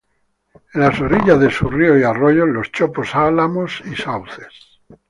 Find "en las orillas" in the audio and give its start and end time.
0.73-1.39